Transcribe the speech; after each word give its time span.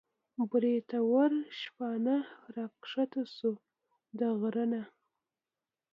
بریتور 0.49 1.31
شپانه 1.59 2.17
راکښته 2.55 3.21
شو 3.37 3.51
د 4.17 4.19
غر 4.39 4.55
نه 4.71 4.81